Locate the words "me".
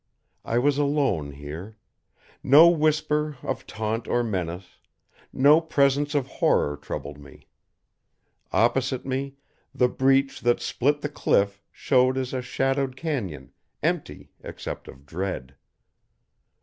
7.19-7.45, 9.05-9.35